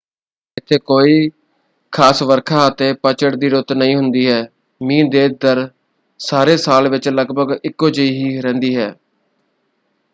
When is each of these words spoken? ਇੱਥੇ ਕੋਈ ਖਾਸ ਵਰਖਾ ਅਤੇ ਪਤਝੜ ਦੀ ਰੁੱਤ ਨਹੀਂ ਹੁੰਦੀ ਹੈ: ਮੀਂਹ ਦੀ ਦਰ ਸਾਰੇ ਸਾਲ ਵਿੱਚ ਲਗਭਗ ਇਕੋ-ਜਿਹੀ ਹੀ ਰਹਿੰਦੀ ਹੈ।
ਇੱਥੇ 0.57 0.77
ਕੋਈ 0.79 1.29
ਖਾਸ 1.93 2.21
ਵਰਖਾ 2.23 2.67
ਅਤੇ 2.67 2.91
ਪਤਝੜ 3.03 3.33
ਦੀ 3.35 3.49
ਰੁੱਤ 3.49 3.73
ਨਹੀਂ 3.73 3.95
ਹੁੰਦੀ 3.95 4.25
ਹੈ: 4.29 4.41
ਮੀਂਹ 4.81 5.09
ਦੀ 5.11 5.27
ਦਰ 5.41 5.67
ਸਾਰੇ 6.19 6.57
ਸਾਲ 6.57 6.89
ਵਿੱਚ 6.89 7.09
ਲਗਭਗ 7.09 7.55
ਇਕੋ-ਜਿਹੀ 7.65 8.23
ਹੀ 8.25 8.39
ਰਹਿੰਦੀ 8.41 8.75
ਹੈ। 8.75 8.93